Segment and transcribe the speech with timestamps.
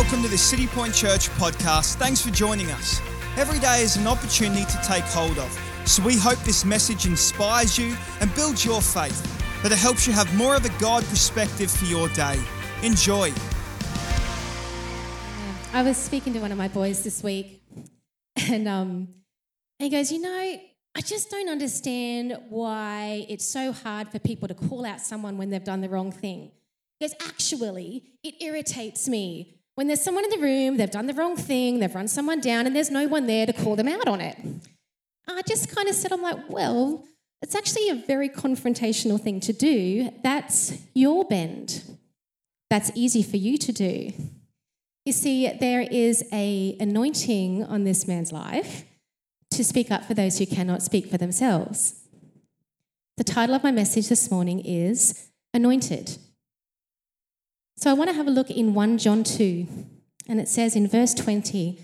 [0.00, 1.96] welcome to the City Point Church podcast.
[1.96, 3.02] Thanks for joining us.
[3.36, 5.52] Every day is an opportunity to take hold of,
[5.84, 9.22] so we hope this message inspires you and builds your faith,
[9.62, 12.40] that it helps you have more of a God perspective for your day.
[12.82, 13.30] Enjoy.
[15.74, 17.62] I was speaking to one of my boys this week,
[18.48, 19.08] and um,
[19.78, 20.30] he goes, You know,
[20.94, 25.50] I just don't understand why it's so hard for people to call out someone when
[25.50, 26.52] they've done the wrong thing.
[26.98, 31.36] Because actually, it irritates me when there's someone in the room, they've done the wrong
[31.36, 34.20] thing, they've run someone down, and there's no one there to call them out on
[34.20, 34.36] it.
[35.26, 37.02] I just kind of said, I'm like, well,
[37.40, 40.10] it's actually a very confrontational thing to do.
[40.22, 41.96] That's your bend.
[42.68, 44.12] That's easy for you to do.
[45.06, 48.84] You see, there is a anointing on this man's life
[49.52, 51.94] to speak up for those who cannot speak for themselves.
[53.16, 56.18] The title of my message this morning is Anointed.
[57.80, 59.66] So I want to have a look in 1 John 2,
[60.28, 61.78] and it says in verse 20,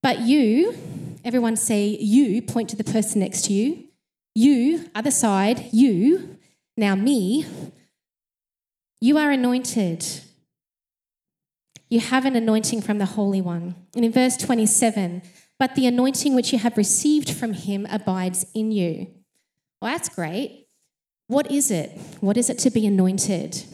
[0.00, 0.76] But you,
[1.24, 3.88] everyone say you, point to the person next to you,
[4.32, 6.38] you, other side, you,
[6.76, 7.46] now me,
[9.00, 10.06] you are anointed.
[11.88, 13.74] You have an anointing from the Holy One.
[13.96, 15.22] And in verse 27,
[15.58, 19.08] but the anointing which you have received from him abides in you.
[19.82, 20.68] Well, that's great.
[21.26, 21.98] What is it?
[22.20, 23.64] What is it to be anointed?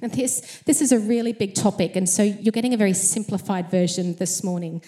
[0.00, 4.14] This, this is a really big topic, and so you're getting a very simplified version
[4.16, 4.82] this morning.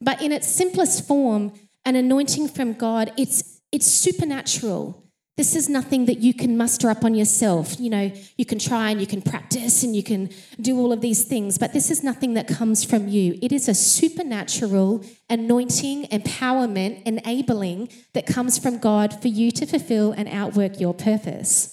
[0.00, 1.52] But in its simplest form,
[1.84, 5.02] an anointing from God, it's, it's supernatural.
[5.36, 7.80] This is nothing that you can muster up on yourself.
[7.80, 10.28] You know, you can try and you can practice and you can
[10.60, 13.38] do all of these things, but this is nothing that comes from you.
[13.40, 20.12] It is a supernatural anointing, empowerment, enabling that comes from God for you to fulfill
[20.12, 21.71] and outwork your purpose.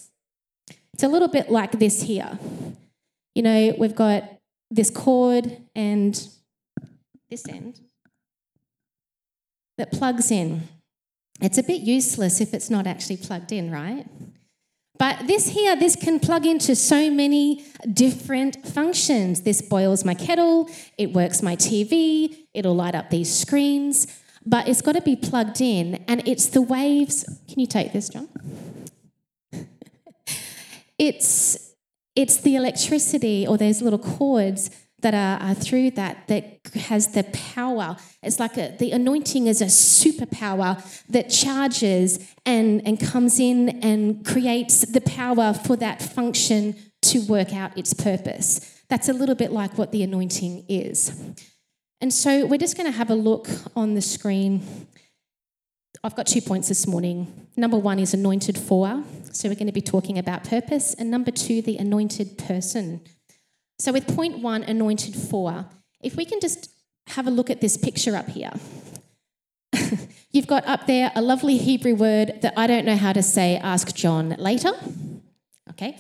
[1.00, 2.38] It's a little bit like this here.
[3.34, 4.22] You know, we've got
[4.70, 6.14] this cord and
[7.30, 7.80] this end
[9.78, 10.64] that plugs in.
[11.40, 14.08] It's a bit useless if it's not actually plugged in, right?
[14.98, 17.64] But this here, this can plug into so many
[17.94, 19.44] different functions.
[19.44, 24.06] This boils my kettle, it works my TV, it'll light up these screens,
[24.46, 26.04] but it's got to be plugged in.
[26.10, 27.24] And it's the waves.
[27.48, 28.28] Can you take this, John?
[31.00, 31.74] It's
[32.16, 34.70] it's the electricity or those little cords
[35.02, 37.96] that are, are, through that that has the power.
[38.22, 44.26] It's like a, the anointing is a superpower that charges and, and comes in and
[44.26, 48.82] creates the power for that function to work out its purpose.
[48.90, 51.18] That's a little bit like what the anointing is.
[52.02, 54.88] And so we're just going to have a look on the screen
[56.04, 57.48] I've got two points this morning.
[57.58, 59.04] Number one is anointed for.
[59.34, 60.94] So we're going to be talking about purpose.
[60.94, 63.02] And number two, the anointed person.
[63.80, 65.66] So with point one, anointed for,
[66.02, 66.72] if we can just
[67.08, 68.52] have a look at this picture up here.
[70.32, 73.58] You've got up there a lovely Hebrew word that I don't know how to say,
[73.58, 74.72] ask John later.
[75.72, 75.98] Okay.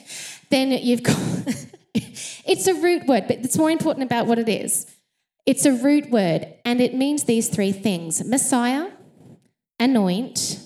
[0.49, 1.17] Then you've got,
[1.93, 4.85] it's a root word, but it's more important about what it is.
[5.45, 8.91] It's a root word, and it means these three things Messiah,
[9.79, 10.59] anoint,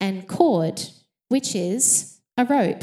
[0.00, 0.82] and cord,
[1.28, 2.82] which is a rope.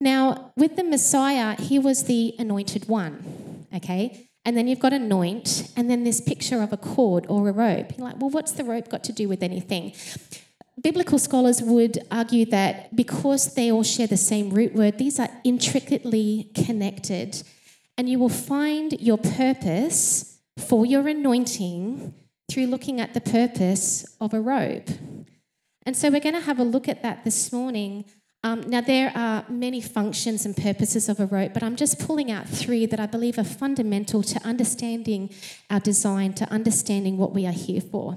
[0.00, 4.28] Now, with the Messiah, he was the anointed one, okay?
[4.44, 7.92] And then you've got anoint, and then this picture of a cord or a rope.
[7.96, 9.92] You're like, well, what's the rope got to do with anything?
[10.80, 15.28] Biblical scholars would argue that because they all share the same root word, these are
[15.42, 17.42] intricately connected.
[17.96, 22.14] And you will find your purpose for your anointing
[22.50, 24.88] through looking at the purpose of a robe.
[25.84, 28.04] And so we're going to have a look at that this morning.
[28.44, 32.30] Um, now, there are many functions and purposes of a rope, but I'm just pulling
[32.30, 35.30] out three that I believe are fundamental to understanding
[35.70, 38.16] our design, to understanding what we are here for.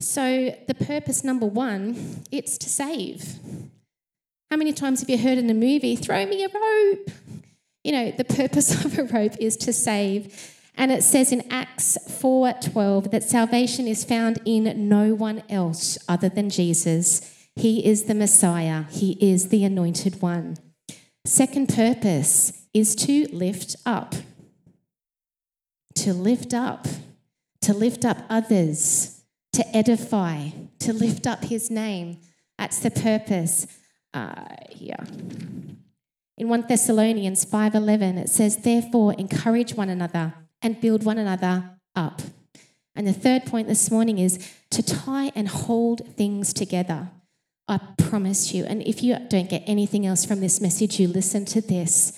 [0.00, 3.38] So, the purpose number one, it's to save.
[4.50, 7.10] How many times have you heard in a movie, throw me a rope?
[7.82, 10.57] You know, the purpose of a rope is to save.
[10.78, 16.28] And it says in Acts 4:12 that salvation is found in no one else other
[16.28, 17.20] than Jesus.
[17.56, 18.84] He is the Messiah.
[18.88, 20.56] He is the anointed one.
[21.24, 24.14] Second purpose is to lift up.
[25.96, 26.86] To lift up.
[27.62, 29.24] To lift up others.
[29.54, 30.50] To edify.
[30.78, 32.20] To lift up his name.
[32.56, 33.66] That's the purpose.
[34.14, 34.46] Uh,
[34.76, 35.04] yeah.
[36.36, 42.22] In 1 Thessalonians 5:11 it says therefore encourage one another and build one another up.
[42.94, 47.10] And the third point this morning is to tie and hold things together.
[47.68, 48.64] I promise you.
[48.64, 52.12] And if you don't get anything else from this message, you listen to this.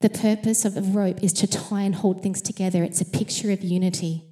[0.00, 2.84] The purpose of a rope is to tie and hold things together.
[2.84, 4.24] It's a picture of unity.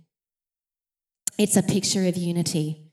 [1.38, 2.88] It's a picture of unity.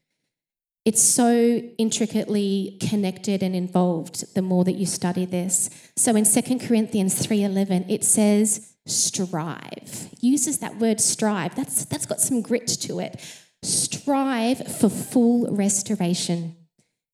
[0.86, 5.70] It's so intricately connected and involved the more that you study this.
[5.96, 10.10] So in 2 Corinthians 3:11 it says strive.
[10.22, 11.56] Uses that word strive.
[11.56, 13.20] That's that's got some grit to it.
[13.64, 16.56] Strive for full restoration.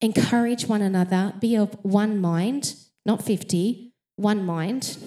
[0.02, 2.76] Encourage one another, be of one mind,
[3.06, 4.98] not 50, one mind,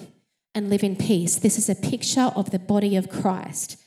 [0.53, 1.35] and live in peace.
[1.35, 3.77] This is a picture of the body of Christ.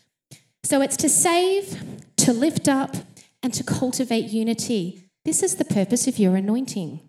[0.62, 1.82] So it's to save,
[2.18, 2.94] to lift up,
[3.42, 5.10] and to cultivate unity.
[5.24, 7.00] This is the purpose of your anointing.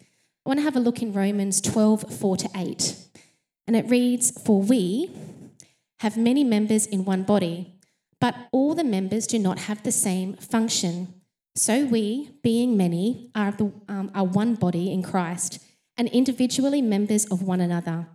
[0.00, 2.96] I want to have a look in Romans 12 4 to 8.
[3.66, 5.10] And it reads, For we
[6.00, 7.74] have many members in one body,
[8.20, 11.14] but all the members do not have the same function.
[11.54, 15.58] So we, being many, are, the, um, are one body in Christ,
[15.96, 18.08] and individually members of one another,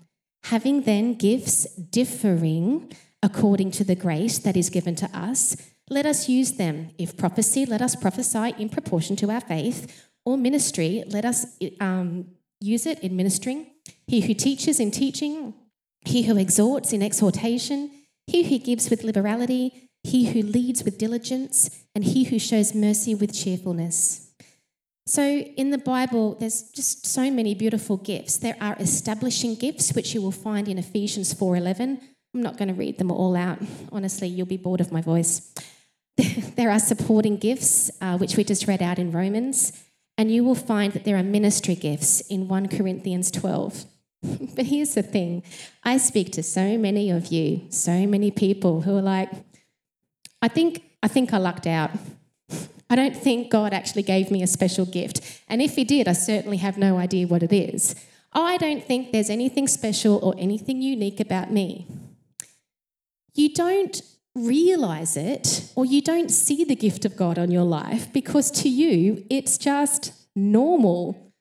[0.43, 2.91] having then gifts differing
[3.23, 5.55] according to the grace that is given to us
[5.91, 6.91] let us use them.
[6.97, 11.45] If prophecy, let us prophesy in proportion to our faith, or ministry, let us
[11.81, 12.27] um,
[12.61, 13.67] use it in ministering.
[14.07, 15.53] He who teaches in teaching,
[16.05, 17.91] he who exhorts in exhortation,
[18.27, 23.13] he who gives with liberality, he who leads with diligence, and he who shows mercy
[23.13, 24.31] with cheerfulness.
[25.05, 28.37] So in the Bible, there's just so many beautiful gifts.
[28.37, 31.99] There are establishing gifts, which you will find in Ephesians 4:11.
[32.33, 33.59] I'm not going to read them all out.
[33.91, 35.53] Honestly, you'll be bored of my voice.
[36.55, 39.73] there are supporting gifts, uh, which we just read out in Romans,
[40.21, 43.85] and you will find that there are ministry gifts in 1 Corinthians 12.
[44.55, 45.41] but here's the thing
[45.83, 49.31] I speak to so many of you, so many people who are like,
[50.39, 51.89] I think, I think I lucked out.
[52.87, 55.41] I don't think God actually gave me a special gift.
[55.49, 57.95] And if He did, I certainly have no idea what it is.
[58.31, 61.87] I don't think there's anything special or anything unique about me.
[63.33, 63.99] You don't
[64.35, 68.69] realize it or you don't see the gift of God on your life because to
[68.69, 71.33] you it's just normal.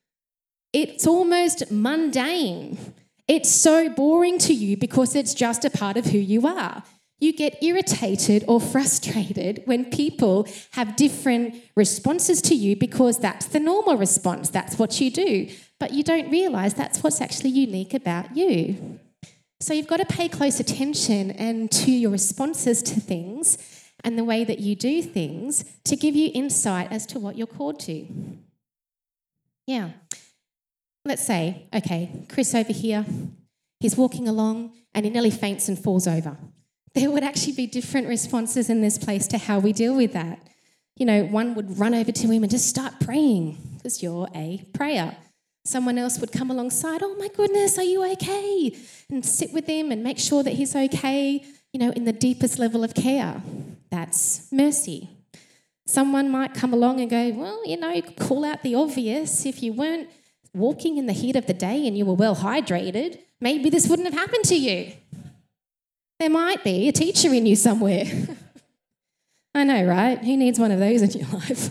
[0.73, 2.79] It's almost mundane.
[3.29, 6.83] It's so boring to you because it's just a part of who you are.
[7.21, 13.61] You get irritated or frustrated when people have different responses to you because that's the
[13.61, 14.49] normal response.
[14.49, 15.49] That's what you do.
[15.79, 18.99] But you don't realize that's what's actually unique about you.
[19.61, 23.59] So you've got to pay close attention and to your responses to things
[24.03, 27.47] and the way that you do things to give you insight as to what you're
[27.47, 28.07] called to.
[29.67, 29.91] Yeah.
[31.05, 33.05] Let's say, okay, Chris over here,
[33.81, 36.37] he's walking along and he nearly faints and falls over.
[36.93, 40.41] There would actually be different responses in this place to how we deal with that.
[40.97, 44.67] You know, one would run over to him and just start praying because you're a
[44.75, 45.17] prayer.
[45.65, 48.75] Someone else would come alongside, oh my goodness, are you okay?
[49.11, 52.59] And sit with him and make sure that he's okay, you know, in the deepest
[52.59, 53.43] level of care.
[53.91, 55.11] That's mercy.
[55.87, 59.45] Someone might come along and go, well, you know, call out the obvious.
[59.45, 60.09] If you weren't
[60.55, 64.09] walking in the heat of the day and you were well hydrated, maybe this wouldn't
[64.13, 64.93] have happened to you.
[66.19, 68.05] There might be a teacher in you somewhere.
[69.55, 70.19] I know, right?
[70.19, 71.71] Who needs one of those in your life?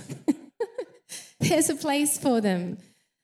[1.39, 2.77] There's a place for them.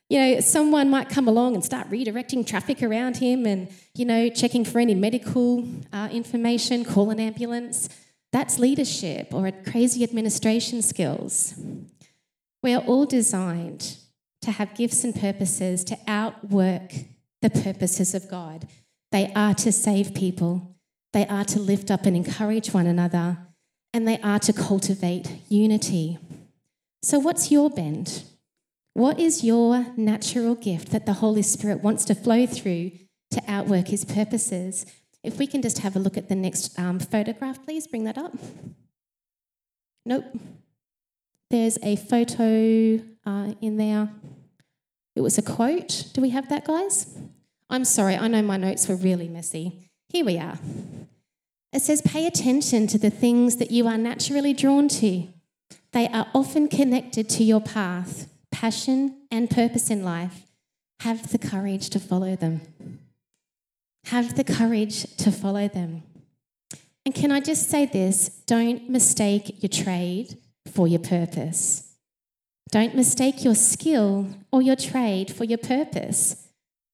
[0.09, 4.29] You know, someone might come along and start redirecting traffic around him and, you know,
[4.29, 7.89] checking for any medical uh, information, call an ambulance.
[8.31, 11.55] That's leadership or crazy administration skills.
[12.61, 13.97] We are all designed
[14.41, 16.93] to have gifts and purposes to outwork
[17.41, 18.67] the purposes of God.
[19.11, 20.75] They are to save people,
[21.13, 23.37] they are to lift up and encourage one another,
[23.93, 26.19] and they are to cultivate unity.
[27.01, 28.23] So, what's your bend?
[28.95, 32.91] What is your natural gift that the Holy Spirit wants to flow through
[33.31, 34.85] to outwork his purposes?
[35.21, 38.17] If we can just have a look at the next um, photograph, please bring that
[38.17, 38.31] up.
[40.05, 40.23] Nope.
[41.49, 44.11] There's a photo uh, in there.
[45.13, 46.05] It was a quote.
[46.13, 47.17] Do we have that, guys?
[47.69, 49.91] I'm sorry, I know my notes were really messy.
[50.07, 50.57] Here we are.
[51.73, 55.27] It says, Pay attention to the things that you are naturally drawn to.
[55.91, 60.43] They are often connected to your path passion and purpose in life,
[61.01, 62.61] have the courage to follow them.
[64.05, 66.03] Have the courage to follow them.
[67.05, 68.29] And can I just say this?
[68.47, 70.37] Don't mistake your trade
[70.71, 71.95] for your purpose.
[72.71, 76.47] Don't mistake your skill or your trade for your purpose.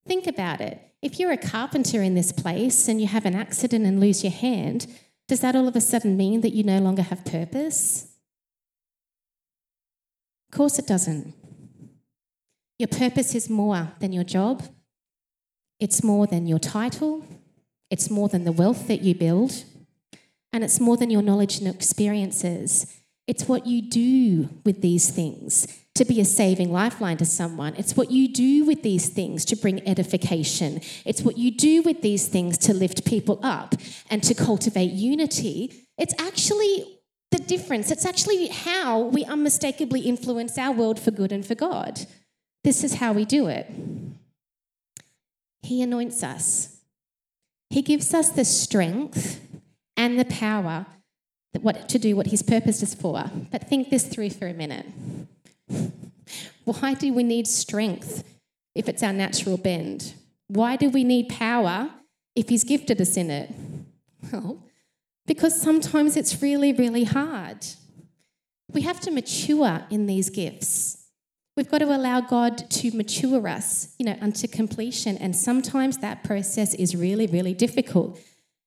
[0.08, 0.82] Think about it.
[1.04, 4.34] If you're a carpenter in this place and you have an accident and lose your
[4.34, 4.88] hand,
[5.28, 8.16] does that all of a sudden mean that you no longer have purpose?
[10.52, 11.36] Of course it doesn't.
[12.82, 14.64] Your purpose is more than your job,
[15.80, 17.24] it's more than your title,
[17.92, 19.66] it's more than the wealth that you build,
[20.52, 23.00] and it's more than your knowledge and experiences.
[23.28, 27.76] It's what you do with these things to be a saving lifeline to someone.
[27.78, 30.82] It's what you do with these things to bring edification.
[31.06, 33.76] It's what you do with these things to lift people up
[34.10, 35.86] and to cultivate unity.
[36.00, 36.98] It's actually
[37.30, 37.92] the difference.
[37.92, 42.08] It's actually how we unmistakably influence our world for good and for God.
[42.64, 43.70] This is how we do it.
[45.64, 46.78] He anoints us,
[47.70, 49.40] He gives us the strength
[49.96, 50.86] and the power
[51.60, 53.30] what, to do what He's purposed us for.
[53.52, 54.86] But think this through for a minute.
[56.64, 58.24] Why do we need strength
[58.76, 60.14] if it's our natural bend?
[60.48, 61.90] Why do we need power
[62.36, 63.52] if He's gifted us in it?
[64.32, 64.64] Well,
[65.26, 67.66] because sometimes it's really, really hard.
[68.72, 71.01] We have to mature in these gifts.
[71.62, 75.16] We've got to allow God to mature us, you know, unto completion.
[75.18, 78.20] And sometimes that process is really, really difficult.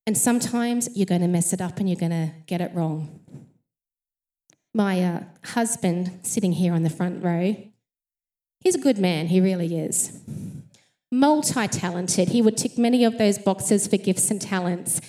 [0.06, 3.18] And sometimes you're going to mess it up and you're going to get it wrong.
[4.72, 7.56] My uh, husband, sitting here on the front row,
[8.60, 10.20] he's a good man, he really is.
[11.10, 12.28] Multi talented.
[12.28, 15.00] He would tick many of those boxes for gifts and talents.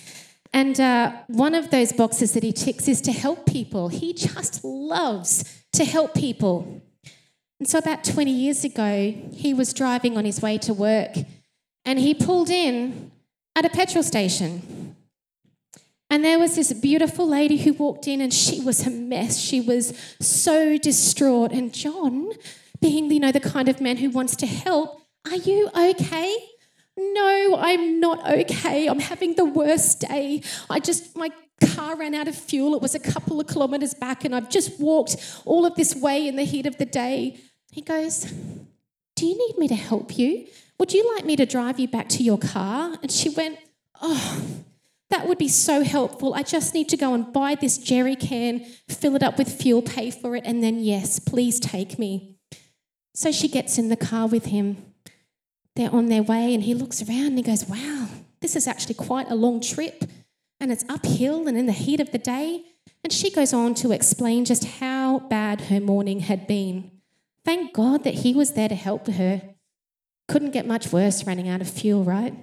[0.52, 3.90] And uh, one of those boxes that he ticks is to help people.
[3.90, 6.82] He just loves to help people.
[7.58, 11.16] And so, about 20 years ago, he was driving on his way to work
[11.84, 13.10] and he pulled in
[13.54, 14.96] at a petrol station.
[16.10, 19.38] And there was this beautiful lady who walked in and she was a mess.
[19.40, 21.52] She was so distraught.
[21.52, 22.30] And John,
[22.80, 26.36] being you know the kind of man who wants to help, are you okay?
[26.96, 28.86] No, I'm not okay.
[28.86, 30.42] I'm having the worst day.
[30.70, 32.74] I just my car ran out of fuel.
[32.74, 36.26] It was a couple of kilometers back and I've just walked all of this way
[36.28, 37.40] in the heat of the day.
[37.72, 38.32] He goes,
[39.14, 40.46] "Do you need me to help you?
[40.78, 42.98] Would you like me to drive you back to your car?
[43.02, 43.58] And she went,
[44.00, 44.42] Oh,
[45.10, 46.34] that would be so helpful.
[46.34, 49.80] I just need to go and buy this jerry can, fill it up with fuel,
[49.80, 52.36] pay for it, and then, yes, please take me.
[53.14, 54.92] So she gets in the car with him.
[55.76, 58.08] They're on their way, and he looks around and he goes, Wow,
[58.40, 60.04] this is actually quite a long trip,
[60.60, 62.64] and it's uphill and in the heat of the day.
[63.04, 66.90] And she goes on to explain just how bad her morning had been.
[67.44, 69.42] Thank God that he was there to help her.
[70.28, 72.34] Couldn't get much worse running out of fuel, right?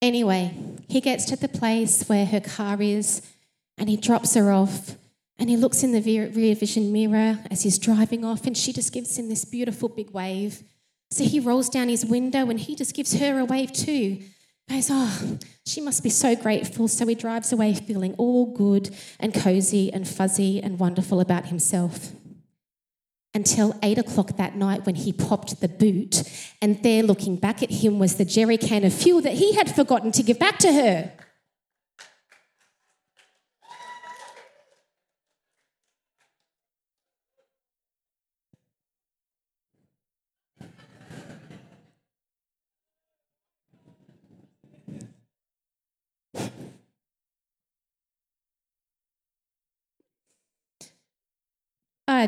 [0.00, 0.52] Anyway,
[0.88, 3.22] he gets to the place where her car is
[3.78, 4.96] and he drops her off
[5.38, 8.92] and he looks in the rear vision mirror as he's driving off and she just
[8.92, 10.64] gives him this beautiful big wave.
[11.12, 14.18] So he rolls down his window and he just gives her a wave too.
[14.72, 16.88] Goes, oh, she must be so grateful.
[16.88, 18.88] So he drives away feeling all good
[19.20, 22.12] and cozy and fuzzy and wonderful about himself
[23.34, 26.22] until eight o'clock that night when he popped the boot,
[26.60, 29.74] and there looking back at him was the jerry can of fuel that he had
[29.74, 31.12] forgotten to give back to her.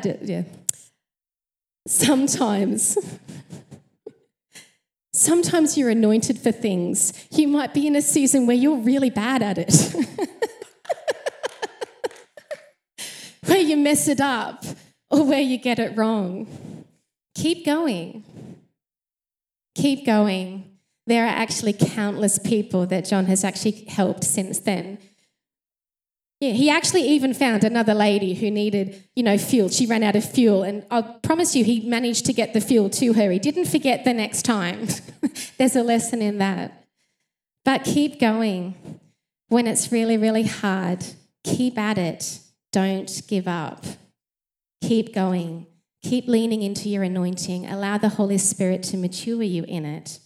[0.03, 0.43] Yeah
[1.87, 2.99] sometimes.
[5.13, 7.13] Sometimes you're anointed for things.
[7.31, 9.73] You might be in a season where you're really bad at it,
[13.47, 14.65] where you mess it up
[15.11, 16.49] or where you get it wrong.
[17.37, 18.25] Keep going.
[19.77, 20.79] Keep going.
[21.07, 24.99] There are actually countless people that John has actually helped since then
[26.45, 29.71] yeah, he actually even found another lady who needed, you know, fuel.
[29.71, 32.91] She ran out of fuel, and I promise you, he managed to get the fuel
[32.91, 33.31] to her.
[33.31, 34.87] He didn't forget the next time.
[35.59, 36.85] There's a lesson in that.
[37.65, 39.01] But keep going.
[39.49, 41.05] When it's really, really hard,
[41.45, 42.41] keep at it.
[42.73, 43.85] Don't give up.
[44.83, 45.67] Keep going.
[46.03, 47.67] Keep leaning into your anointing.
[47.67, 50.19] Allow the Holy Spirit to mature you in it.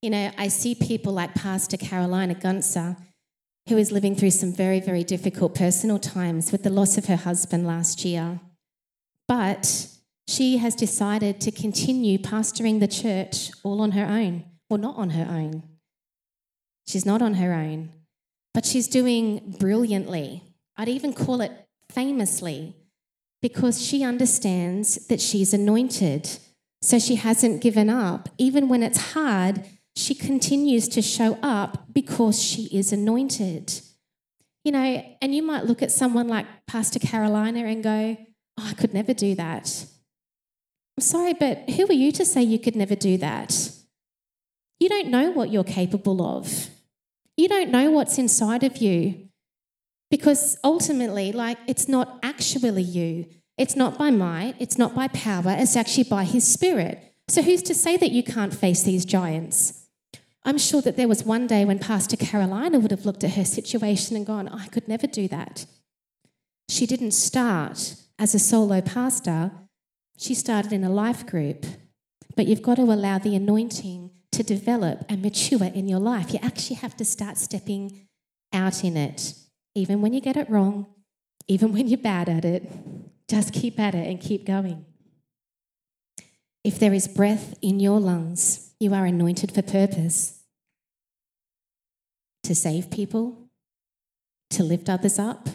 [0.00, 2.96] You know, I see people like Pastor Carolina Gunzer
[3.68, 7.16] who is living through some very, very difficult personal times with the loss of her
[7.16, 8.40] husband last year.
[9.26, 9.88] But
[10.26, 14.44] she has decided to continue pastoring the church all on her own.
[14.68, 15.62] Well, not on her own.
[16.86, 17.90] She's not on her own,
[18.54, 20.42] but she's doing brilliantly.
[20.76, 21.52] I'd even call it
[21.90, 22.74] famously
[23.42, 26.28] because she understands that she's anointed.
[26.80, 28.28] So she hasn't given up.
[28.38, 29.64] Even when it's hard,
[29.98, 33.80] she continues to show up because she is anointed.
[34.62, 38.16] You know, and you might look at someone like Pastor Carolina and go,
[38.56, 39.86] Oh, I could never do that.
[40.96, 43.72] I'm sorry, but who are you to say you could never do that?
[44.78, 46.68] You don't know what you're capable of.
[47.36, 49.28] You don't know what's inside of you.
[50.12, 53.26] Because ultimately, like, it's not actually you.
[53.56, 57.02] It's not by might, it's not by power, it's actually by His Spirit.
[57.26, 59.87] So, who's to say that you can't face these giants?
[60.44, 63.44] I'm sure that there was one day when Pastor Carolina would have looked at her
[63.44, 65.66] situation and gone, I could never do that.
[66.68, 69.52] She didn't start as a solo pastor,
[70.18, 71.64] she started in a life group.
[72.36, 76.32] But you've got to allow the anointing to develop and mature in your life.
[76.32, 78.06] You actually have to start stepping
[78.52, 79.34] out in it,
[79.74, 80.86] even when you get it wrong,
[81.48, 82.70] even when you're bad at it.
[83.28, 84.84] Just keep at it and keep going.
[86.64, 90.42] If there is breath in your lungs, you are anointed for purpose
[92.42, 93.48] to save people,
[94.50, 95.48] to lift others up,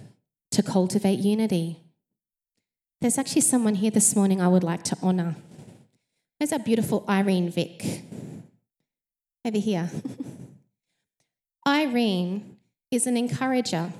[0.51, 1.79] to cultivate unity.
[3.01, 5.35] There's actually someone here this morning I would like to honour.
[6.39, 8.03] There's our beautiful Irene Vick.
[9.45, 9.89] Over here.
[11.67, 12.57] Irene
[12.91, 13.91] is an encourager.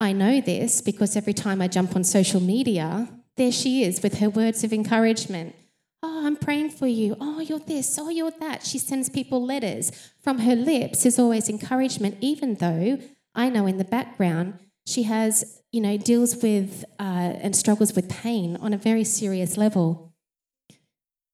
[0.00, 4.20] I know this because every time I jump on social media, there she is with
[4.20, 5.54] her words of encouragement.
[6.02, 7.16] Oh, I'm praying for you.
[7.20, 7.98] Oh, you're this.
[7.98, 8.64] Oh, you're that.
[8.64, 9.90] She sends people letters.
[10.22, 12.98] From her lips is always encouragement, even though
[13.34, 17.02] I know in the background she has, you know, deals with uh,
[17.42, 20.14] and struggles with pain on a very serious level.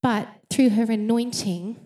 [0.03, 1.77] But through her anointing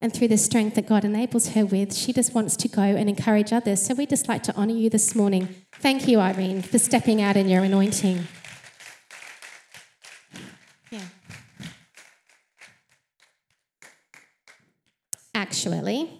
[0.00, 3.08] and through the strength that God enables her with, she just wants to go and
[3.08, 3.84] encourage others.
[3.84, 5.54] So we just like to honour you this morning.
[5.72, 8.26] Thank you, Irene, for stepping out in your anointing.
[10.90, 11.00] Yeah.
[15.48, 16.10] Actually,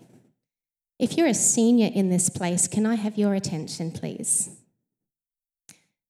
[0.98, 4.48] if you're a senior in this place, can I have your attention, please?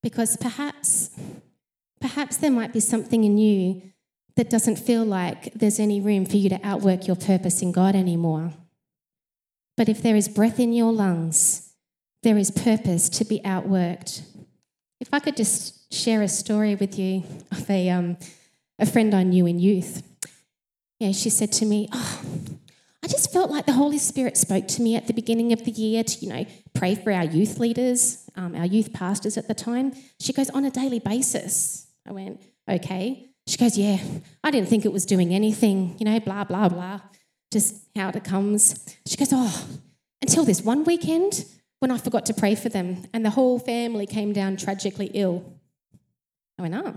[0.05, 1.11] Because perhaps,
[2.01, 3.83] perhaps there might be something in you
[4.37, 7.97] that doesn't feel like there's any room for you to outwork your purpose in God
[7.97, 8.53] anymore.
[9.77, 11.73] But if there is breath in your lungs,
[12.23, 14.23] there is purpose to be outworked.
[15.01, 18.17] If I could just share a story with you of a, um,
[18.79, 20.05] a friend I knew in youth.
[21.01, 22.23] Yeah, she said to me, Oh,
[23.09, 26.05] just felt like the Holy Spirit spoke to me at the beginning of the year
[26.05, 29.93] to, you know, pray for our youth leaders, um, our youth pastors at the time.
[30.21, 31.87] She goes, on a daily basis.
[32.07, 33.31] I went, okay.
[33.47, 33.99] She goes, yeah,
[34.45, 37.01] I didn't think it was doing anything, you know, blah, blah, blah,
[37.51, 38.97] just how it comes.
[39.07, 39.67] She goes, oh,
[40.21, 41.45] until this one weekend
[41.81, 45.45] when I forgot to pray for them and the whole family came down tragically ill.
[46.59, 46.95] I went, oh.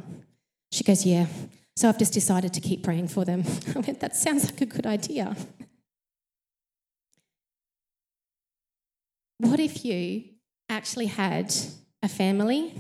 [0.71, 1.28] She goes, yeah.
[1.76, 3.43] So I've just decided to keep praying for them.
[3.76, 5.36] I went, that sounds like a good idea.
[9.41, 10.23] What if you
[10.69, 11.51] actually had
[12.04, 12.75] a family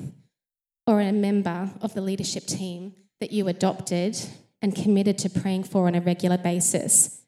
[0.85, 4.15] or a member of the leadership team that you adopted
[4.61, 7.23] and committed to praying for on a regular basis?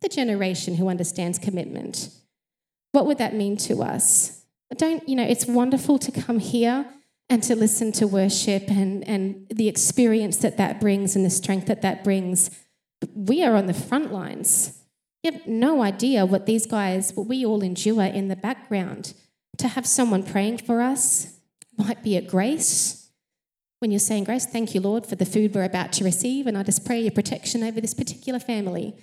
[0.00, 2.08] The generation who understands commitment.
[2.92, 4.40] What would that mean to us?
[4.74, 6.86] Don't, you know, it's wonderful to come here
[7.28, 11.66] and to listen to worship and, and the experience that that brings and the strength
[11.66, 12.50] that that brings.
[13.14, 14.77] We are on the front lines.
[15.22, 19.14] You have no idea what these guys, what we all endure in the background.
[19.58, 21.38] To have someone praying for us
[21.76, 23.10] might be a grace.
[23.80, 26.58] When you're saying, Grace, thank you, Lord, for the food we're about to receive, and
[26.58, 28.94] I just pray your protection over this particular family.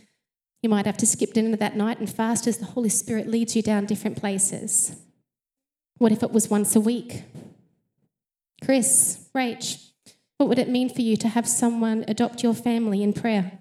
[0.62, 3.56] You might have to skip dinner that night and fast as the Holy Spirit leads
[3.56, 4.95] you down different places.
[5.97, 7.23] What if it was once a week?
[8.63, 9.91] Chris, Rach,
[10.38, 13.60] what would it mean for you to have someone adopt your family in prayer?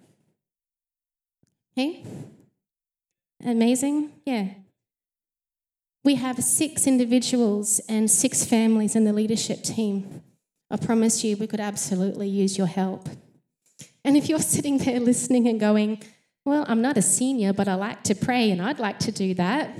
[1.76, 2.04] Hey?
[3.44, 4.10] Amazing?
[4.24, 4.48] Yeah.
[6.02, 10.22] We have six individuals and six families in the leadership team.
[10.70, 13.08] I promise you, we could absolutely use your help.
[14.04, 16.02] And if you're sitting there listening and going,
[16.44, 19.34] Well, I'm not a senior, but I like to pray and I'd like to do
[19.34, 19.78] that,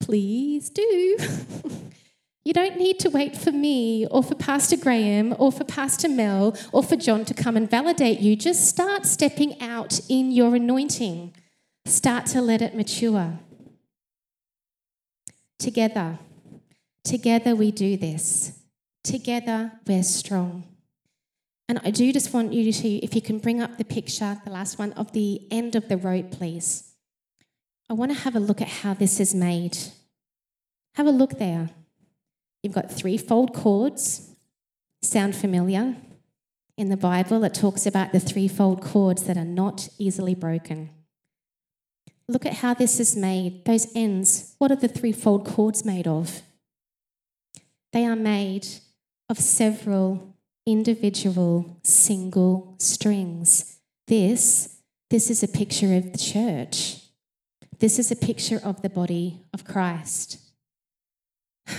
[0.00, 0.82] please do.
[2.44, 6.56] you don't need to wait for me or for Pastor Graham or for Pastor Mel
[6.72, 8.34] or for John to come and validate you.
[8.34, 11.34] Just start stepping out in your anointing.
[11.84, 13.38] Start to let it mature.
[15.58, 16.18] Together,
[17.04, 18.58] together we do this.
[19.04, 20.64] Together we're strong.
[21.68, 24.50] And I do just want you to, if you can bring up the picture, the
[24.50, 26.92] last one, of the end of the rope, please.
[27.88, 29.78] I want to have a look at how this is made.
[30.94, 31.70] Have a look there.
[32.62, 34.34] You've got threefold cords.
[35.02, 35.96] Sound familiar?
[36.76, 40.90] In the Bible, it talks about the threefold cords that are not easily broken.
[42.28, 43.64] Look at how this is made.
[43.64, 46.42] Those ends, what are the threefold cords made of?
[47.92, 48.66] They are made
[49.28, 50.34] of several
[50.66, 53.78] individual single strings.
[54.06, 54.78] This,
[55.10, 56.98] this is a picture of the church.
[57.78, 60.38] This is a picture of the body of Christ.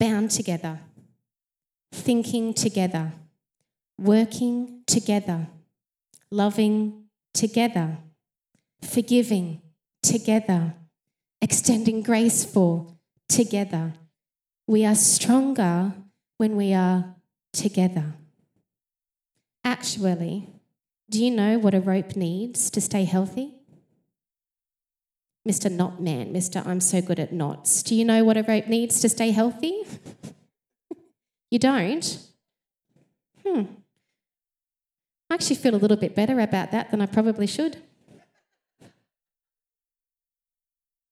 [0.00, 0.78] Bound together,
[1.92, 3.12] thinking together,
[3.98, 5.48] working together,
[6.30, 7.98] loving together,
[8.82, 9.62] forgiving
[10.02, 10.74] together,
[11.40, 12.96] extending grace for
[13.28, 13.94] together.
[14.66, 15.92] We are stronger
[16.36, 17.16] when we are
[17.52, 18.14] together.
[19.64, 20.48] Actually,
[21.10, 23.54] do you know what a rope needs to stay healthy?
[25.48, 25.70] Mr.
[25.70, 26.64] Knot Man, Mr.
[26.66, 27.82] I'm so good at knots.
[27.82, 29.82] Do you know what a rope needs to stay healthy?
[31.50, 32.18] you don't?
[33.46, 33.62] Hmm.
[35.30, 37.78] I actually feel a little bit better about that than I probably should.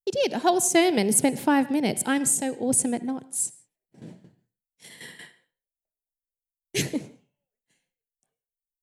[0.07, 2.03] You did a whole sermon, spent five minutes.
[2.07, 3.53] I'm so awesome at knots.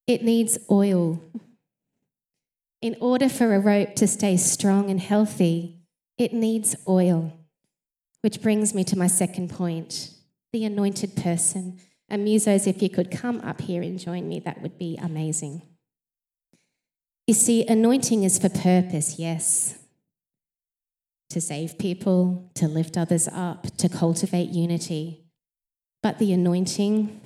[0.06, 1.24] it needs oil.
[2.82, 5.80] In order for a rope to stay strong and healthy,
[6.18, 7.32] it needs oil.
[8.22, 10.10] Which brings me to my second point
[10.52, 11.80] the anointed person.
[12.10, 15.64] And musos, if you could come up here and join me, that would be amazing.
[17.26, 19.80] You see, anointing is for purpose, yes.
[21.30, 25.24] To save people, to lift others up, to cultivate unity.
[26.04, 27.22] But the anointing,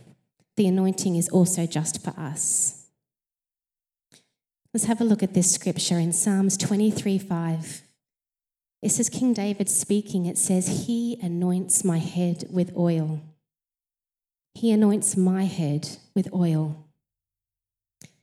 [0.56, 2.86] the anointing is also just for us.
[4.74, 7.82] Let's have a look at this scripture in Psalms 23 5.
[8.84, 10.26] This is King David speaking.
[10.28, 13.22] It says, He anoints my head with oil.
[14.54, 16.86] He anoints my head with oil.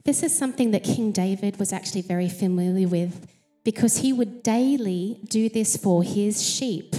[0.05, 3.27] This is something that King David was actually very familiar with
[3.65, 6.95] because he would daily do this for his sheep.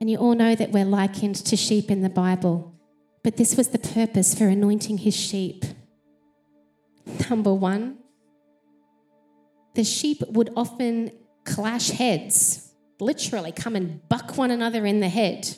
[0.00, 2.74] And you all know that we're likened to sheep in the Bible,
[3.22, 5.64] but this was the purpose for anointing his sheep.
[7.28, 7.98] Number one,
[9.74, 11.12] the sheep would often
[11.44, 15.54] clash heads, literally come and buck one another in the head.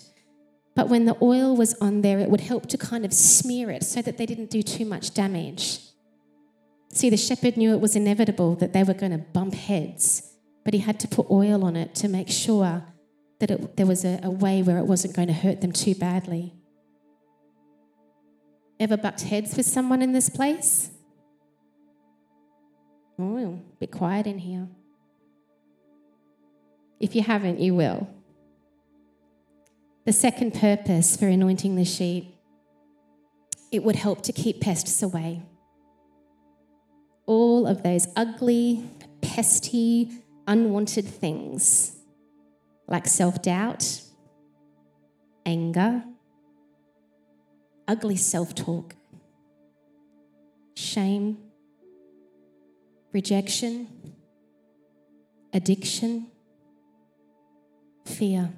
[0.74, 3.84] But when the oil was on there, it would help to kind of smear it
[3.84, 5.80] so that they didn't do too much damage.
[6.92, 10.74] See, the shepherd knew it was inevitable that they were going to bump heads, but
[10.74, 12.84] he had to put oil on it to make sure
[13.40, 15.94] that it, there was a, a way where it wasn't going to hurt them too
[15.94, 16.52] badly.
[18.78, 20.90] Ever bucked heads with someone in this place?
[23.18, 24.68] Oh, a bit quiet in here.
[27.00, 28.08] If you haven't, you will.
[30.04, 32.34] The second purpose for anointing the sheep,
[33.70, 35.42] it would help to keep pests away.
[37.26, 38.84] All of those ugly,
[39.20, 40.10] pesty,
[40.46, 41.96] unwanted things
[42.86, 44.02] like self doubt,
[45.46, 46.04] anger,
[47.86, 48.94] ugly self talk,
[50.74, 51.38] shame,
[53.12, 53.86] rejection,
[55.52, 56.26] addiction,
[58.04, 58.50] fear.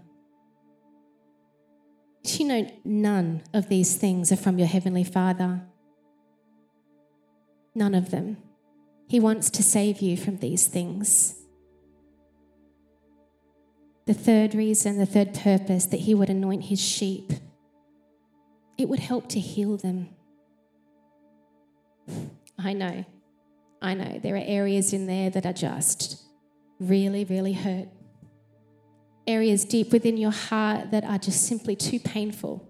[2.22, 5.60] Do you know none of these things are from your Heavenly Father?
[7.74, 8.38] None of them.
[9.06, 11.34] He wants to save you from these things.
[14.06, 17.32] The third reason, the third purpose that He would anoint His sheep,
[18.76, 20.08] it would help to heal them.
[22.58, 23.04] I know
[23.84, 26.22] I know there are areas in there that are just
[26.80, 27.88] really, really hurt.
[29.26, 32.66] Areas deep within your heart that are just simply too painful.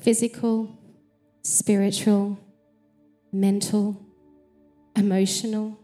[0.00, 0.78] Physical,
[1.42, 2.38] spiritual,
[3.30, 4.02] mental,
[4.98, 5.78] emotional.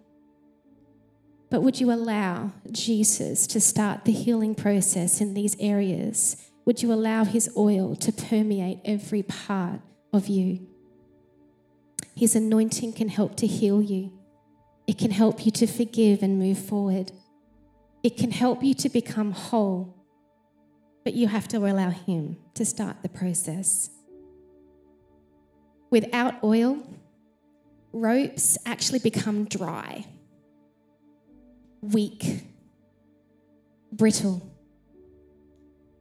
[1.50, 6.37] But would you allow Jesus to start the healing process in these areas?
[6.64, 9.81] Would you allow his oil to permeate every part
[10.12, 10.66] of you?
[12.16, 14.12] His anointing can help to heal you.
[14.87, 17.12] It can help you to forgive and move forward.
[18.03, 19.94] It can help you to become whole.
[21.05, 23.90] But you have to allow Him to start the process.
[25.90, 26.83] Without oil,
[27.94, 30.04] ropes actually become dry,
[31.80, 32.42] weak,
[33.92, 34.50] brittle.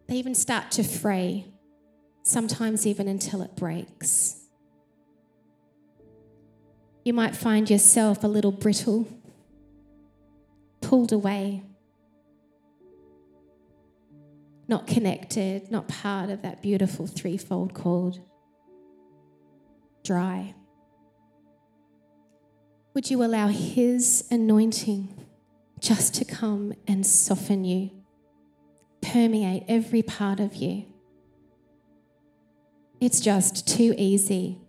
[0.07, 1.45] They even start to fray,
[2.23, 4.43] sometimes even until it breaks
[7.03, 9.07] you might find yourself a little brittle,
[10.81, 11.63] pulled away,
[14.67, 18.19] not connected, not part of that beautiful threefold cord,
[20.03, 20.55] dry.
[22.93, 25.19] Would you allow His anointing
[25.79, 27.89] just to come and soften you,
[29.01, 30.85] permeate every part of you?
[33.01, 34.59] It's just too easy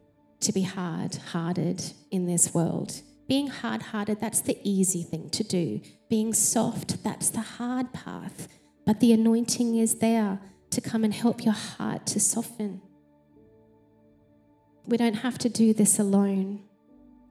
[0.41, 3.03] to be hard hearted in this world.
[3.29, 5.81] Being hard hearted, that's the easy thing to do.
[6.09, 8.49] Being soft, that's the hard path.
[8.87, 12.83] But the anointing is there to come and help your heart to soften.
[14.87, 16.65] We don't have to do this alone,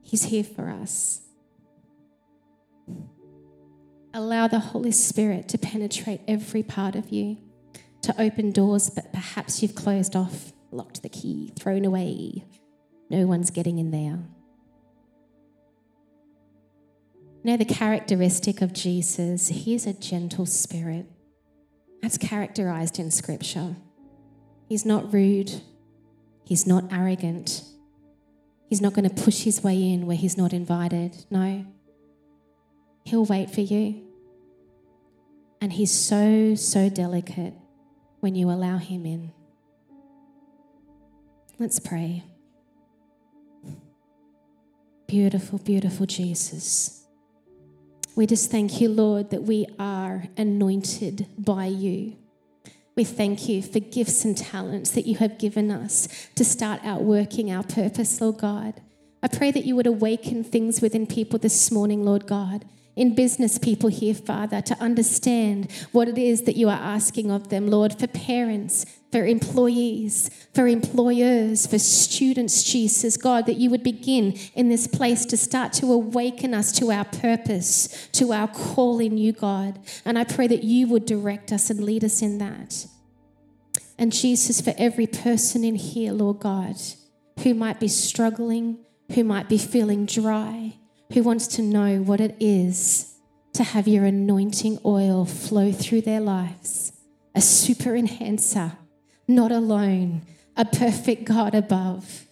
[0.04, 1.22] He's here for us.
[4.12, 7.38] Allow the Holy Spirit to penetrate every part of you,
[8.02, 12.44] to open doors, but perhaps you've closed off, locked the key, thrown away.
[13.10, 14.20] No one's getting in there.
[17.42, 21.06] You know, the characteristic of Jesus, he's a gentle spirit.
[22.00, 23.74] That's characterized in Scripture.
[24.68, 25.60] He's not rude,
[26.44, 27.63] he's not arrogant,
[28.68, 31.24] he's not going to push his way in where he's not invited.
[31.30, 31.66] No.
[33.04, 34.02] He'll wait for you.
[35.60, 37.54] And he's so, so delicate
[38.20, 39.32] when you allow him in.
[41.58, 42.24] Let's pray.
[45.06, 47.04] Beautiful, beautiful Jesus.
[48.16, 52.16] We just thank you, Lord, that we are anointed by you.
[52.96, 57.50] We thank you for gifts and talents that you have given us to start outworking
[57.50, 58.80] our purpose, Lord God.
[59.22, 62.64] I pray that you would awaken things within people this morning, Lord God
[62.96, 67.48] in business people here, Father, to understand what it is that you are asking of
[67.48, 73.82] them, Lord, for parents, for employees, for employers, for students, Jesus, God, that you would
[73.82, 79.00] begin in this place to start to awaken us to our purpose, to our call
[79.00, 79.78] in you, God.
[80.04, 82.86] And I pray that you would direct us and lead us in that.
[83.98, 86.76] And Jesus, for every person in here, Lord God,
[87.40, 88.78] who might be struggling,
[89.14, 90.76] who might be feeling dry,
[91.12, 93.14] who wants to know what it is
[93.52, 96.92] to have your anointing oil flow through their lives.
[97.34, 98.72] A super enhancer,
[99.26, 100.22] not alone,
[100.56, 102.26] a perfect God above.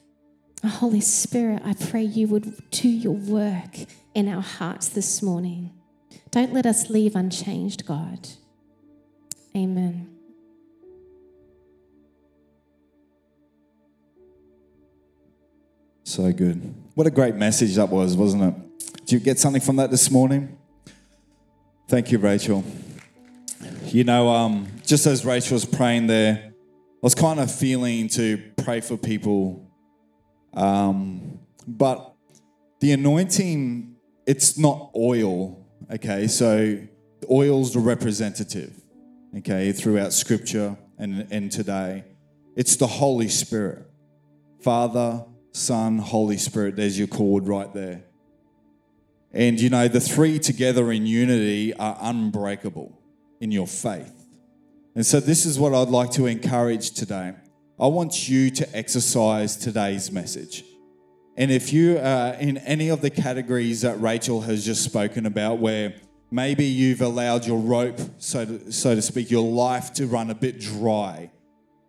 [0.64, 3.78] Oh, Holy Spirit, I pray you would do your work
[4.14, 5.72] in our hearts this morning.
[6.30, 8.28] Don't let us leave unchanged, God.
[9.56, 10.11] Amen.
[16.12, 16.74] So good.
[16.92, 18.96] What a great message that was, wasn't it?
[19.06, 20.58] Did you get something from that this morning?
[21.88, 22.62] Thank you, Rachel.
[23.86, 26.52] You know, um, just as Rachel was praying there, I
[27.00, 29.66] was kind of feeling to pray for people.
[30.52, 32.12] Um, but
[32.80, 33.96] the anointing,
[34.26, 36.26] it's not oil, okay?
[36.26, 36.76] So
[37.30, 38.78] oil's the representative,
[39.38, 42.04] okay, throughout scripture and, and today.
[42.54, 43.88] It's the Holy Spirit.
[44.60, 48.04] Father, Son, Holy Spirit, there's your cord right there.
[49.32, 52.98] And you know, the three together in unity are unbreakable
[53.40, 54.26] in your faith.
[54.94, 57.34] And so, this is what I'd like to encourage today.
[57.80, 60.64] I want you to exercise today's message.
[61.36, 65.58] And if you are in any of the categories that Rachel has just spoken about,
[65.58, 65.94] where
[66.30, 70.34] maybe you've allowed your rope, so to, so to speak, your life to run a
[70.34, 71.30] bit dry.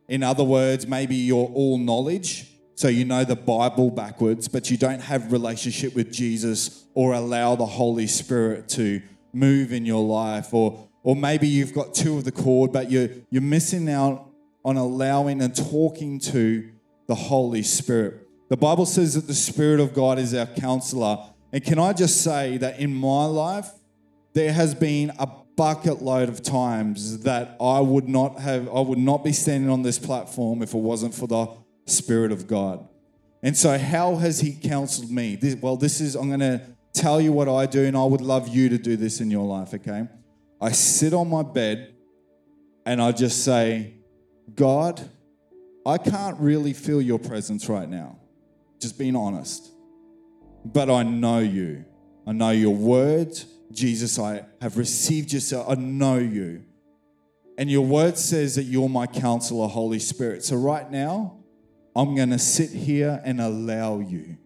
[0.08, 4.78] In other words, maybe you're all knowledge so you know the Bible backwards, but you
[4.78, 9.02] don't have relationship with Jesus or allow the Holy Spirit to
[9.34, 13.10] move in your life, or or maybe you've got two of the cord, but you're
[13.30, 14.30] you're missing out
[14.66, 16.70] on allowing and talking to
[17.08, 18.28] the Holy Spirit.
[18.50, 21.18] The Bible says that the Spirit of God is our counselor.
[21.52, 23.70] And can I just say that in my life,
[24.34, 28.98] there has been a bucket load of times that I would not have I would
[28.98, 31.48] not be standing on this platform if it wasn't for the
[31.86, 32.88] Spirit of God.
[33.42, 35.36] And so, how has He counseled me?
[35.36, 36.62] This, well, this is, I'm going to
[36.94, 39.46] tell you what I do, and I would love you to do this in your
[39.46, 40.08] life, okay?
[40.62, 41.94] I sit on my bed
[42.86, 43.96] and I just say,
[44.56, 45.02] God,
[45.86, 48.18] I can't really feel your presence right now,
[48.80, 49.72] just being honest.
[50.64, 51.84] But I know you.
[52.26, 53.38] I know your word.
[53.72, 55.70] Jesus, I have received yourself.
[55.70, 56.64] I know you.
[57.58, 60.44] And your word says that you're my counselor, Holy Spirit.
[60.44, 61.43] So right now,
[61.96, 64.38] I'm going to sit here and allow you.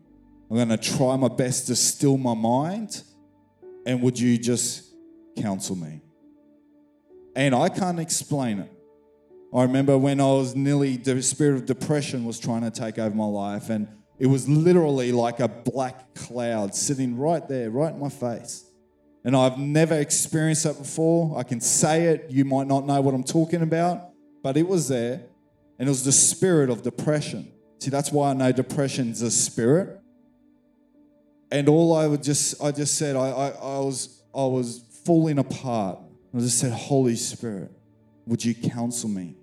[0.49, 3.03] I'm going to try my best to still my mind.
[3.85, 4.93] And would you just
[5.37, 6.01] counsel me?
[7.35, 8.71] And I can't explain it.
[9.53, 13.15] I remember when I was nearly, the spirit of depression was trying to take over
[13.15, 13.69] my life.
[13.69, 13.87] And
[14.19, 18.65] it was literally like a black cloud sitting right there, right in my face.
[19.23, 21.37] And I've never experienced that before.
[21.37, 22.25] I can say it.
[22.29, 24.09] You might not know what I'm talking about,
[24.43, 25.21] but it was there
[25.79, 27.51] and it was the spirit of depression.
[27.79, 29.99] See, that's why I know depression's a spirit.
[31.51, 35.39] And all I would just, I just said, I, I, I was, I was falling
[35.39, 35.99] apart.
[36.35, 37.71] I just said, Holy Spirit,
[38.25, 39.35] would you counsel me?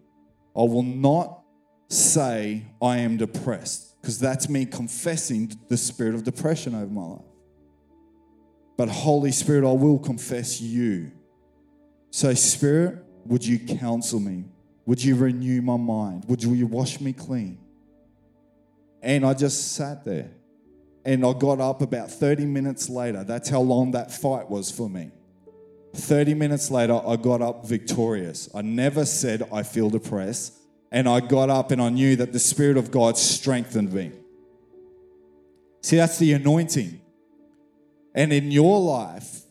[0.57, 1.43] I will not
[1.89, 7.23] say I am depressed because that's me confessing the spirit of depression over my life.
[8.77, 11.13] but Holy Spirit, I will confess you.
[12.11, 14.45] So, Spirit, would you counsel me?
[14.87, 16.25] Would you renew my mind?
[16.29, 17.59] Would you wash me clean?
[19.03, 20.31] And I just sat there.
[21.05, 23.25] And I got up about 30 minutes later.
[23.25, 25.11] That's how long that fight was for me.
[25.95, 28.49] 30 minutes later, I got up victorious.
[28.55, 30.55] I never said I feel depressed.
[30.91, 34.13] And I got up and I knew that the Spirit of God strengthened me.
[35.83, 37.01] See, that's the anointing.
[38.15, 39.43] And in your life,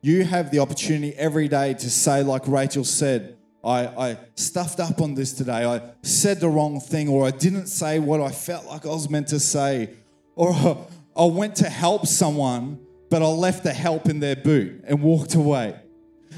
[0.00, 5.00] you have the opportunity every day to say, like Rachel said, I, I stuffed up
[5.00, 5.64] on this today.
[5.64, 9.08] I said the wrong thing, or I didn't say what I felt like I was
[9.08, 9.90] meant to say,
[10.34, 15.02] or I went to help someone, but I left the help in their boot and
[15.02, 15.76] walked away.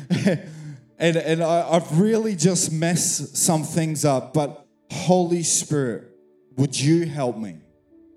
[0.99, 6.05] and and I, I've really just messed some things up, but Holy Spirit,
[6.57, 7.59] would you help me?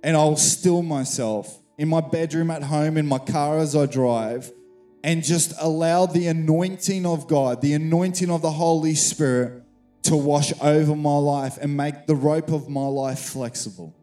[0.03, 4.51] And I'll still myself in my bedroom at home, in my car as I drive,
[5.09, 9.63] and just allow the anointing of God, the anointing of the Holy Spirit
[10.03, 13.95] to wash over my life and make the rope of my life flexible.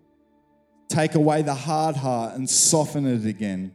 [0.89, 3.73] Take away the hard heart and soften it again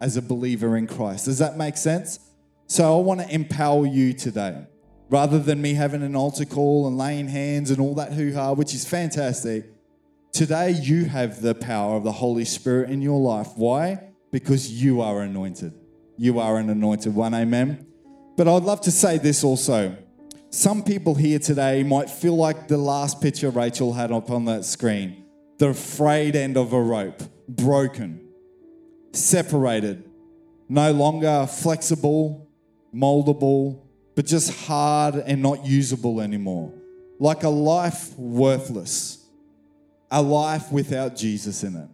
[0.00, 1.24] as a believer in Christ.
[1.24, 2.20] Does that make sense?
[2.68, 4.64] So I want to empower you today.
[5.10, 8.52] Rather than me having an altar call and laying hands and all that hoo ha,
[8.52, 9.64] which is fantastic,
[10.32, 13.48] today you have the power of the Holy Spirit in your life.
[13.56, 14.10] Why?
[14.30, 15.74] Because you are anointed.
[16.20, 17.32] You are an anointed one.
[17.32, 17.86] Amen.
[18.36, 19.96] But I'd love to say this also.
[20.50, 24.64] Some people here today might feel like the last picture Rachel had up on that
[24.64, 25.24] screen
[25.58, 28.28] the frayed end of a rope, broken,
[29.12, 30.08] separated,
[30.68, 32.48] no longer flexible,
[32.94, 33.82] moldable,
[34.14, 36.72] but just hard and not usable anymore.
[37.18, 39.24] Like a life worthless,
[40.10, 41.88] a life without Jesus in it.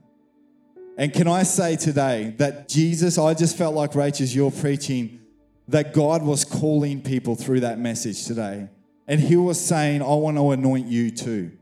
[0.96, 5.20] And can I say today that Jesus, I just felt like Rachel, you're preaching
[5.68, 8.68] that God was calling people through that message today.
[9.08, 11.52] And He was saying, I want to anoint you too.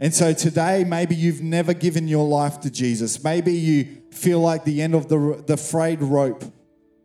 [0.00, 3.22] And so today, maybe you've never given your life to Jesus.
[3.22, 6.44] Maybe you feel like the end of the, the frayed rope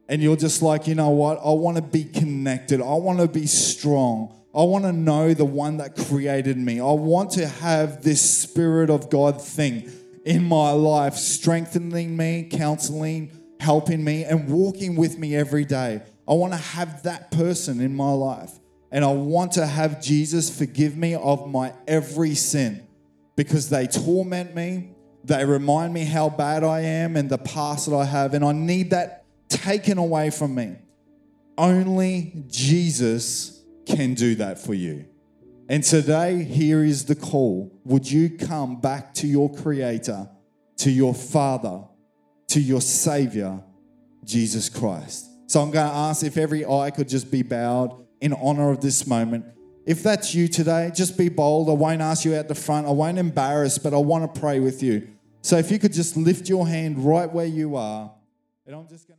[0.10, 1.38] and you're just like, you know what?
[1.38, 2.82] I want to be connected.
[2.82, 4.36] I want to be strong.
[4.55, 6.79] I want to know the one that created me.
[6.79, 9.91] I want to have this Spirit of God thing
[10.30, 16.04] in my life, strengthening me, counseling, helping me, and walking with me every day.
[16.28, 18.52] I want to have that person in my life.
[18.92, 22.88] And I want to have Jesus forgive me of my every sin
[23.36, 24.92] because they torment me.
[25.24, 28.36] They remind me how bad I am and the past that I have.
[28.36, 30.76] And I need that taken away from me.
[31.58, 35.09] Only Jesus can do that for you.
[35.71, 37.71] And today, here is the call.
[37.86, 40.27] Would you come back to your Creator,
[40.77, 41.84] to your Father,
[42.47, 43.62] to your Savior,
[44.23, 45.27] Jesus Christ?
[45.45, 48.82] So I'm going to ask if every eye could just be bowed in honor of
[48.82, 49.45] this moment.
[49.86, 51.69] If that's you today, just be bold.
[51.69, 52.88] I won't ask you out the front.
[52.88, 55.08] I won't embarrass, but I want to pray with you.
[55.43, 58.12] So if you could just lift your hand right where you are,
[58.65, 59.18] and I'm just going